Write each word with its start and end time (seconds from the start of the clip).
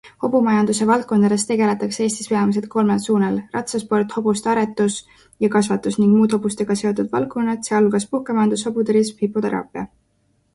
Hobumajanduse 0.25 0.85
valdkondadest 0.91 1.49
tegeletakse 1.49 2.01
Eestis 2.05 2.29
peamiselt 2.31 2.67
kolmel 2.75 3.03
suunal- 3.11 3.35
ratsasport, 3.57 4.15
hobuste 4.21 4.51
aretus 4.55 4.97
ja 5.45 5.51
kasvatus 5.57 5.99
ning 6.01 6.15
muud 6.15 6.35
hobustega 6.39 6.79
seotud 6.81 7.13
valdkonnad, 7.19 7.71
sh. 7.71 7.85
puhkemajandus, 8.15 8.65
hobuturism, 8.73 9.23
hipoteraapia. 9.27 9.87